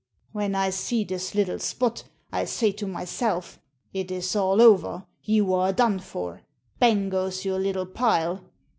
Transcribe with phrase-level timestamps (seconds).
[0.31, 5.05] When I see this little spot, I say to myself, * It is all over.
[5.23, 6.41] You are done for.
[6.79, 8.43] Bang goes your little pile.'